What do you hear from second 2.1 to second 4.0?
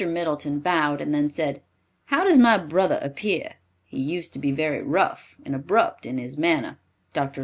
does my brother appear? He